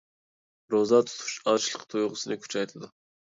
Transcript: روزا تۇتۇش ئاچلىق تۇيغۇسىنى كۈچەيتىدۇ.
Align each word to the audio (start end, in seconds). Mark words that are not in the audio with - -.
روزا 0.75 0.99
تۇتۇش 1.09 1.35
ئاچلىق 1.51 1.85
تۇيغۇسىنى 1.95 2.39
كۈچەيتىدۇ. 2.47 2.91